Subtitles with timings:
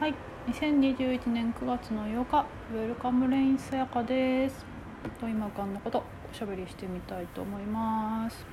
[0.00, 0.14] はい、
[0.46, 4.64] 2021年9月の8日、ウェルカムレインさやかです。
[5.20, 8.46] と今浮かんだことおしゃべりしてみたいと思います。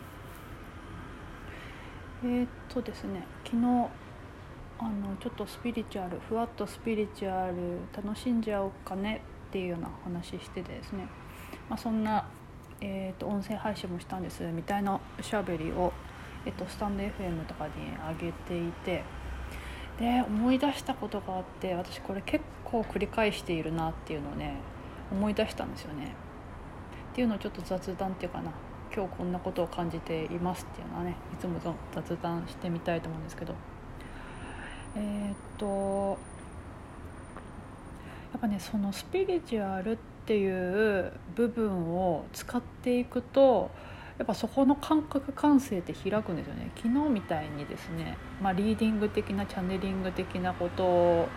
[2.23, 7.53] えー、っとですね、昨日あのちょっとスピリチュアル、ふわっとスピリチュアル
[7.95, 11.07] 楽しんじゃおうかねっていうような話しててですね、
[11.69, 12.25] まあ、そんな
[12.81, 15.93] えー、っと音声配信もしたんですみたいなおしゃべりを
[16.43, 17.73] えっとスタンド FM とかに
[18.19, 19.03] 上げていて。
[19.99, 24.55] で思い出したことがあって私これ結構繰り返しているなっていうのをね
[25.11, 26.13] 思い出したんですよね。
[27.11, 28.51] っていうのをちょっと雑談っていうかな
[28.93, 31.59] 今日こんなことを感じていますっていうのはねいつも
[31.93, 33.53] 雑談してみたいと思うんですけど。
[34.97, 36.17] えー、っと
[38.31, 43.71] やっぱねそのスピリチュアルっていう部分を使っていくと
[44.17, 46.71] やっぱそこの感覚感性って開くんですよね。
[46.75, 51.27] 昨日みたいにですね、まあ、リーディング的なチャネリング的なこと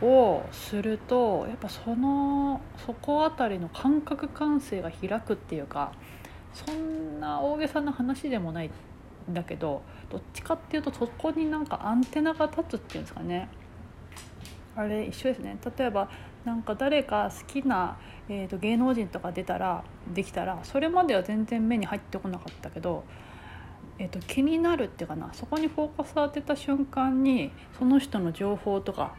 [0.00, 5.92] をするとやっぱそのそこあたりの感覚感性が開くっていうか
[6.54, 8.70] そんな大げさな話でもない
[9.30, 13.48] んだけどどっちかっていうとそこになんかアンテナが立つっていうんですかね。
[14.74, 15.58] あれ一緒ですね。
[15.76, 16.08] 例えば
[16.48, 17.98] なんか誰か好きな、
[18.30, 23.04] えーと、芸能人とか出たらできたらそれまでは全然目に入ってこなかったけど、
[23.98, 29.14] えーと、気になるっていうかなそこにフォーカス当てた瞬間にその人の情報とか、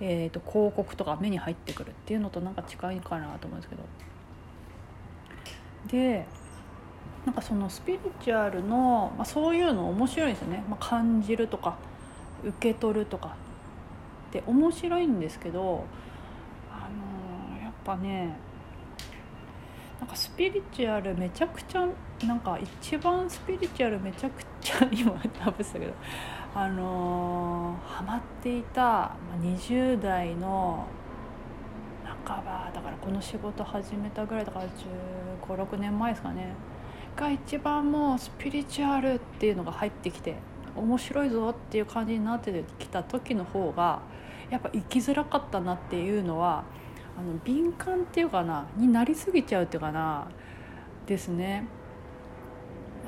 [0.00, 3.82] えーと、広告とか目に入ってくるっていうのとなんか近いかなと思うんですけど。
[5.86, 6.26] で
[7.24, 11.76] なんかそのスピリチュアルの、まあ、そういうの面白いんですよね、まあ、感じるとか
[12.42, 13.36] 受け取るとか。
[14.38, 15.84] って面白いんですけど、
[17.84, 18.36] ぱね
[20.00, 21.86] なんかスピリチュアルめちゃくちゃ
[22.26, 25.12] なんか一番スピリチュアルめちゃくちゃ今
[25.44, 25.92] ダブしたけど
[26.54, 30.86] あのー、ハマっていた20代の
[32.26, 34.68] 半ばだからこの仕事始めたぐらいだから1
[35.46, 36.54] 5 6年前ですかね
[37.16, 40.36] が一番もうスピリチュアルっていうのが入ってきて
[40.76, 44.00] 面白いぞっていう感じになってきた時の方が
[44.50, 46.64] やっぱ生きづらかったなっていうのは
[47.16, 50.26] あの敏感っていうかなになりすぎちゃうっていうかな
[51.06, 51.66] ですね。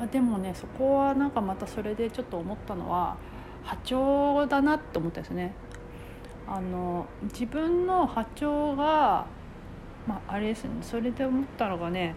[0.01, 3.17] あでもねそこはなんかまたそれでちょっと思ったのは
[3.65, 5.55] 波長だなって思ったんですね。
[6.47, 9.27] あの自分の波長が
[10.07, 10.71] まああれですね。
[10.83, 12.15] それで思ったのがね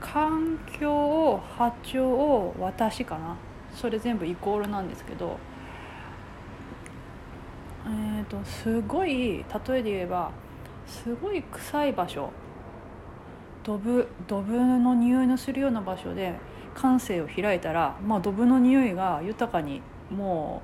[0.00, 3.36] 環境波長私かな。
[3.74, 5.38] それ全部イコールなんですけど。
[7.86, 10.30] えーと、すごい例えで言えば
[10.86, 12.30] すごい臭い場所。
[13.62, 16.34] ドブドブの匂いのするような場所で
[16.74, 19.80] 感性を開いたら、まあ、ドブの匂いが豊かに
[20.10, 20.60] も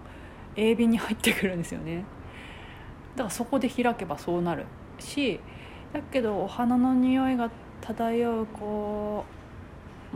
[0.54, 2.04] う鋭敏に入ってくるんですよね。
[3.16, 4.66] だからそこで開けばそうなる
[4.98, 5.40] し
[5.92, 7.50] だけどお花の匂いが
[7.80, 9.40] 漂うこう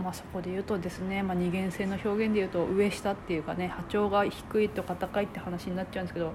[0.01, 6.33] まあ、そこで言うとですね、まあ、二元性の表現で言うと上下っていうかね波長が低いとか高いって話になっちゃうんですけど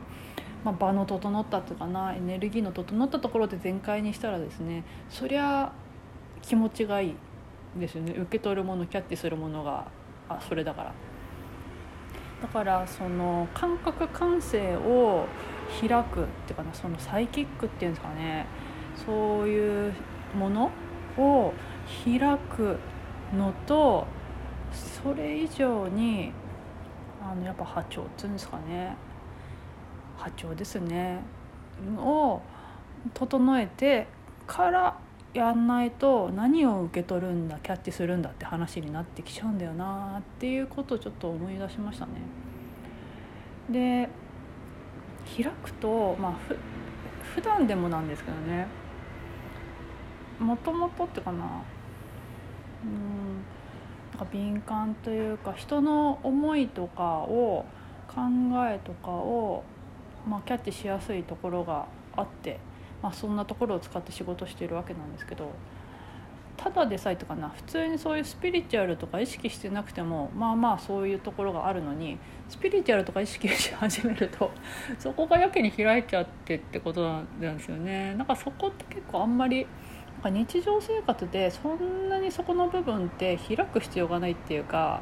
[0.63, 5.71] まあ、場の整ったというかなエネルギーの整ったところで全開にしたらですねそりゃ
[6.41, 7.15] 気持ちがいい
[7.77, 8.13] ですよね。
[8.13, 9.87] 受け取るものキャッチするものが
[10.27, 10.93] あそれだから。
[12.41, 15.25] だからその感覚感性を
[15.81, 18.45] 開くっていうかなそのサイキックっていうんですかね。
[19.05, 19.93] そういう
[20.37, 20.71] もの
[21.17, 21.53] を
[22.05, 22.77] 開く
[23.35, 24.07] のと
[24.71, 26.31] それ以上に
[27.21, 28.95] あのやっぱ波長っていうんですかね。
[30.19, 31.21] 波長ですね。
[31.97, 32.41] を
[33.13, 34.07] 整えて
[34.45, 34.97] から
[35.33, 42.11] やんないと何を受け取るんだキャッチするんだって話になってきちゃうんだよなっていうことをちょっと思い出しましたね。
[43.69, 44.09] で
[45.37, 46.57] 開くとまあふ
[47.35, 48.67] 普段でもなんですけどね。
[50.39, 51.45] もともとってかな。
[52.83, 53.43] うん
[54.11, 57.65] なんか敏感というか人の思いとかを
[58.07, 58.21] 考
[58.67, 59.63] えとかを
[60.27, 62.59] まあ、キャッチしやすいところがあって、
[63.01, 65.51] まあ、そんなところを使って仕事しているわけなんですけど
[66.59, 72.17] ただでさえとかな普通にそういうスピリチュアルとか意識してなくてもまあまあそういうところがあるのに
[72.49, 74.51] スピリチュアルとか意識し始めると
[74.99, 78.13] そこがやけに開いちゃってってことなんですよね。
[78.15, 79.65] なんかそこって結構あんまり
[80.15, 84.99] なんか日常生活でそんなにそこの部分って開く必要がないっていうか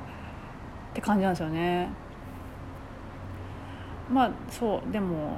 [0.91, 1.89] って感じなんですよね。
[4.11, 5.37] まあそうでも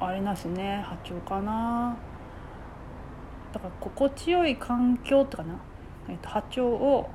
[0.00, 1.96] あれなしね波長かな。
[3.52, 5.54] だから心地よい環境ってかな、
[6.08, 7.08] えっと、波長を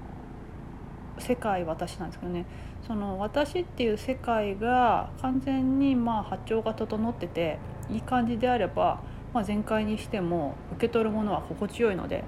[1.17, 2.45] 世界私なんですけどね。
[2.87, 7.59] その私っていう世界が完全にまあ波長が整ってて
[7.89, 9.01] いい感じであれば、
[9.33, 12.23] まあ、全開にしても受け取るものは心地よいので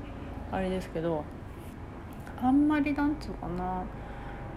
[0.51, 1.23] あれですけど
[2.41, 3.83] あんまりなんつうかな。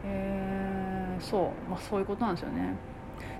[0.06, 2.74] えー、そう、まあ、そういうことなんですよね。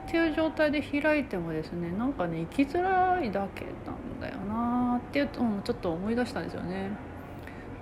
[0.07, 6.91] っていう状態で開いてもですねなんかね生きづらいだけなんだよなっていうのもちょっと思い出したんですよね。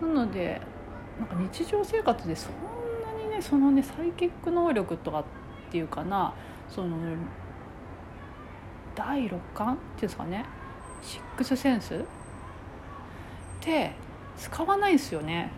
[0.00, 0.60] なので
[1.18, 2.52] なんか日常生活でそん
[3.18, 5.24] なにねそのねサイキック能力とかっ
[5.70, 6.34] ていうかな
[6.68, 6.96] その
[8.94, 10.44] 第六感っていうんですかね
[11.02, 11.98] シックスセンスっ
[13.60, 13.92] て
[14.36, 15.50] 使わないんですよね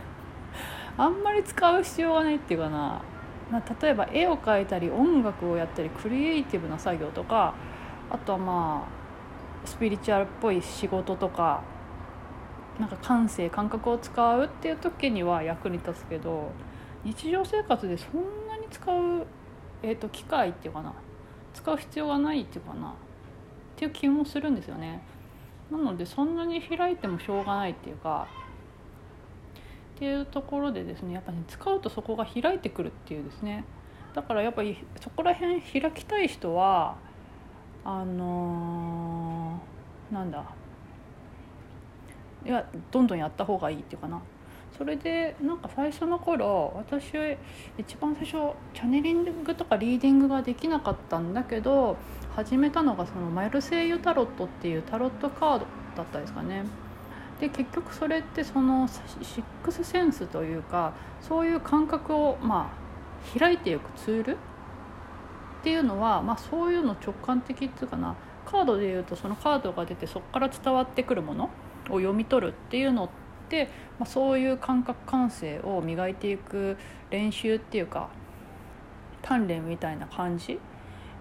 [0.96, 3.02] あんまり使う必要がないっていうかな
[3.50, 7.54] ま例えば絵を描いたり音楽をやったりクリエイティブな作業とか
[8.10, 8.88] あとはま
[9.64, 11.62] あスピリチュアルっぽい仕事とか
[12.78, 16.50] なんか感性感覚を使うっていう時には役に立つけど
[17.04, 19.26] 日常生活でそんなに使う、
[19.82, 20.94] えーと、機械っていうかな
[21.54, 22.92] 使う必要がないっていうかなっ
[23.76, 25.02] ていう気もするんですよね。
[25.70, 28.26] なのでそんなに開いてもしょうがないっていうか
[30.00, 33.64] ていうところでですねやっぱり、ね、使うとそこが開いてくるっていうですね。
[34.14, 36.96] だからやっぱりそこら辺開きたい人は
[37.84, 40.42] あのー、なんだ。
[42.44, 44.22] いやどんどんやった方がいいっていうかな。
[44.76, 47.36] それでなんか最初の頃私は
[47.76, 51.98] 一番最初チャネリングとかリーディングができなかったんだけど
[52.34, 56.64] 始めたのがそのマイルセイユタロットっていうタロットカードだったですかね。
[57.40, 62.70] で結局それってそのシックスセンスというかそういう感覚をま
[63.34, 64.36] あ開いていくツールっ
[65.62, 68.14] ていうのは、まあ、そういうの直感的っていうかな。
[68.46, 71.44] カードでいうとそのカードが出てそこから伝わってくるもの
[71.88, 73.08] を読み取るっていうのっ
[73.48, 76.76] て、まあ、そういう感覚感性を磨いていく
[77.10, 78.08] 練習っていうか
[79.22, 80.58] 鍛錬みたいな感じ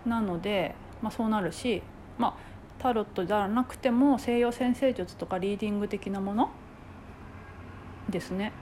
[0.06, 1.83] なので、まあ、そうなるし、
[2.18, 2.33] まあ、
[2.79, 6.49] タロットじゃなくても西洋先生術とかリーディング的なもの
[8.09, 8.53] ですね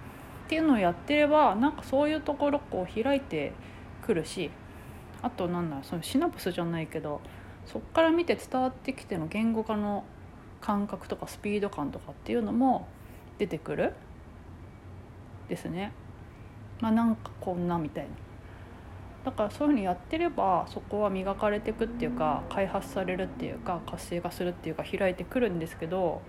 [0.45, 3.53] っていうのをやってればなんかそういうところこう開いて
[4.05, 4.49] くるし
[5.21, 7.21] あとなんだそのシナプスじゃないけど
[7.65, 10.03] そっから見て伝わってきての言語化の
[10.61, 12.87] 感覚とかスピード感とかっていうのも
[13.37, 13.93] 出てくる
[15.47, 15.93] ですね。
[16.81, 18.09] まあなんかこんなみたいな
[19.27, 26.21] だからそういうふうにやってればそこは磨かれていくっていうか開発されるっていうか活性化するっていうか開いてくるんですけど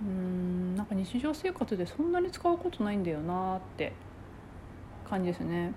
[0.00, 3.92] うんなんか日常生活でそんなに使うことないんだよなって
[5.06, 5.74] 感じですね。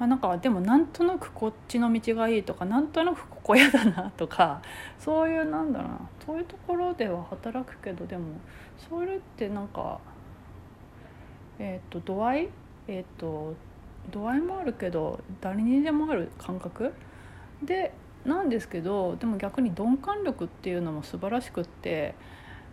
[0.00, 4.60] まあ、なんかでもなんとなくこっちの道がいいとかなんとなくここ嫌だなとか
[4.98, 8.24] そういうなんだろうなそういうところでは働くけどでも
[8.76, 10.00] それってなんか
[11.60, 12.48] えっ、と度合い
[12.88, 13.54] えっ、ー、と
[14.10, 16.92] 度合いもあるけど誰にでもある感覚？
[17.62, 17.92] で
[18.24, 22.14] なんですけどでも逆に鈍感力っていうのも素晴らしくって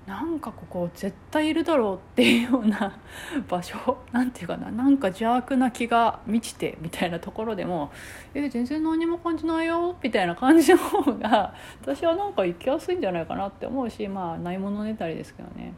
[0.05, 2.99] なんかここ絶対いるだろうっていうような
[3.49, 3.97] 場所？
[4.11, 4.71] なんていうかな？
[4.71, 7.91] なんか邪悪な気が満ちてみたいなところでも
[8.33, 15.73] 「え全然何も感じないよ」みたいな感じの方が私はなんか行きやすいんじゃないかなって思うしまあないものねたりですけどね。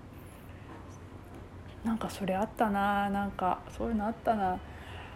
[1.84, 4.60] なんかそれあったななんかそういうのあったな。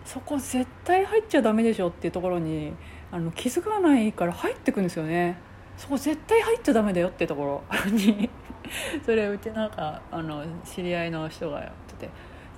[0.05, 2.73] そこ絶対入っちゃダメでしょっていうところに
[3.11, 5.37] あの気づかないから入ってくんですよね。
[5.77, 8.29] そこ絶対入っちゃダメだよっていうところに。
[9.05, 12.09] それうちなんかあの知り合いの人がやってて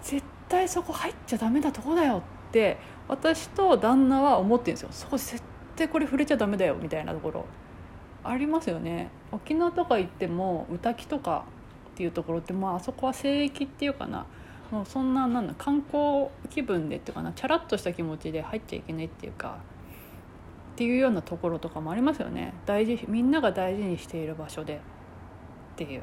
[0.01, 2.17] 絶対そこ入っちゃダメだとこだよ
[2.49, 4.89] って私と旦那は思ってるんですよ。
[4.91, 5.41] そこ絶
[5.75, 7.45] 対これ触れちゃダメだよみたいなところ。
[8.23, 9.09] ありますよね。
[9.31, 11.45] 沖縄とか行っても歌木とか
[11.93, 14.25] っていうところって、まあ、あそこは聖域っていうかな。
[14.71, 17.31] もうそんななんだ観光気分でっていうかな。
[17.33, 19.59] チャラッとした気持ちで入っちゃいけないっていうか。
[20.73, 22.55] っていうようなところとかもありますよね。
[22.65, 24.79] 大事みんなが大事にしている場所でっ
[25.75, 26.01] ていう。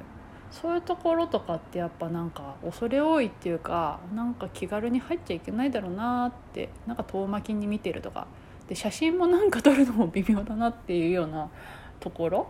[0.53, 8.29] そういうところとかってやっぱなんか恐れ多いっていうかなんか気軽に入っちゃいけないだろうなってなんか遠巻きに見てるとか。
[8.69, 11.51] で写真もなんか撮るのも微妙だなっていうような
[11.99, 12.47] ところ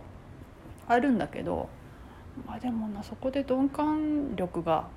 [0.87, 1.67] あるんだけど。
[2.47, 4.87] あでもなそこで鈍感力が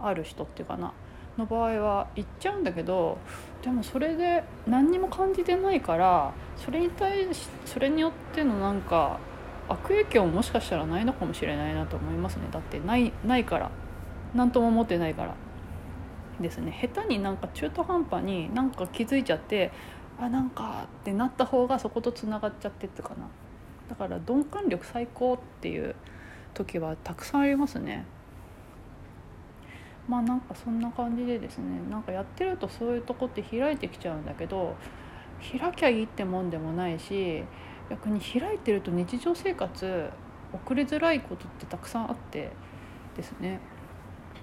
[0.00, 0.92] ある人っていうかな。
[1.38, 3.16] の場合は行っちゃうんだけど
[3.62, 9.18] でもそれで何にも感じてないからそれに対しそれによってのなんか
[9.68, 12.42] 悪影響ももしかしたらないのかもしれないなと思いますね。
[12.50, 13.70] だってないないから。
[14.34, 15.34] 何とも思ってないから。
[16.40, 16.76] ですね。
[16.82, 19.70] 下手になんか中途半端になんか気づいちゃって
[20.20, 23.28] あなんかってなった方がそことつながっちゃってってかな。
[23.88, 25.94] だから鈍感力最高っていう
[26.54, 28.04] 時はたくさんありますね。
[30.08, 34.74] まあなんかそんな感じでですねなんかやってるとそういうとこって開いてきちゃうんだけど
[35.58, 37.44] 開きゃいいってもんでもないし
[37.88, 40.10] 逆に開いてると日常生活
[40.52, 42.50] 送りづらいことってたくさんあって
[43.16, 43.60] ですね、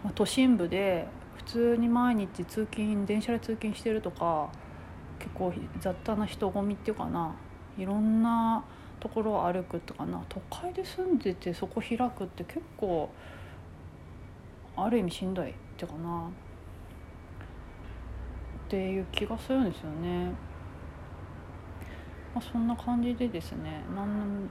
[0.03, 4.49] まあ、都心部で普通に毎日通勤電車で通勤してるとか
[5.19, 7.35] 結構雑多な人混みっていうかな。
[7.77, 8.65] いろんな
[8.99, 13.09] ところを歩くとかな都会で住んでてそこ開くって結構
[14.75, 16.29] ある意味しんどいっていうかな
[18.67, 20.31] っていう気がするんですよね。
[22.33, 24.49] まあ、そんな感じでですねなん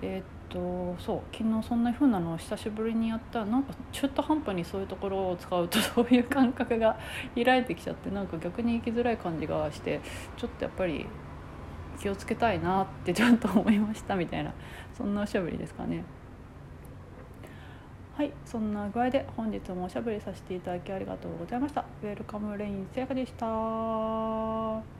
[0.00, 6.96] えー、っとそう昨日そんな風なのを久しぶりにやったらなんか中途半端にそういうところを使うとそういう感覚が
[7.34, 10.00] 開いてきちゃってなんか逆に行きづらい感じがして
[10.36, 11.06] ちょっとやっぱり
[11.98, 14.52] 気をつけたいなってちょっと思いましたみたいな
[14.96, 16.04] そんなおしゃべりですかね。
[18.16, 24.97] はいそんな具合で本日もおしゃべりさせていただきありがとうございましたウェルカムレインさやかでした